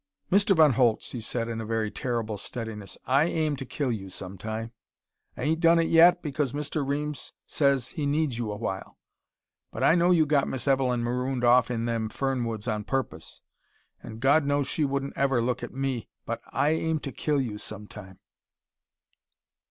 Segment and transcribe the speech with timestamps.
[0.31, 0.55] "Mr.
[0.55, 4.35] Von Holtz," he said in a very terrible steadiness, "I aim to kill you some
[4.35, 4.71] time.
[5.37, 6.83] I ain't done it yet because Mr.
[6.83, 8.97] Reames says he needs you a while.
[9.71, 13.41] But I know you got Miss Evelyn marooned off in them fern woods on purpose!
[14.01, 17.59] And God knows she wouldn't ever look at me, but I aim to kill you
[17.59, 18.17] some time!"